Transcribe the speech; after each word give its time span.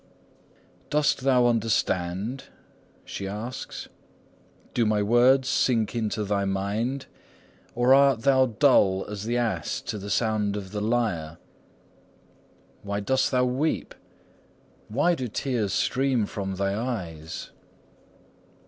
IV. 0.85 0.89
'Dost 0.89 1.19
thou 1.21 1.45
understand?' 1.45 2.45
she 3.05 3.27
asks. 3.27 3.87
Do 4.73 4.83
my 4.83 5.03
words 5.03 5.47
sink 5.47 5.93
into 5.93 6.23
thy 6.23 6.43
mind? 6.43 7.05
Or 7.75 7.93
art 7.93 8.21
thou 8.23 8.47
dull 8.47 9.05
"as 9.07 9.25
the 9.25 9.37
ass 9.37 9.79
to 9.81 9.99
the 9.99 10.09
sound 10.09 10.57
of 10.57 10.71
the 10.71 10.81
lyre"? 10.81 11.37
Why 12.81 12.99
dost 12.99 13.29
thou 13.29 13.45
weep? 13.45 13.93
Why 14.87 15.13
do 15.13 15.27
tears 15.27 15.71
stream 15.71 16.25
from 16.25 16.55
thy 16.55 16.73
eyes? 16.75 17.51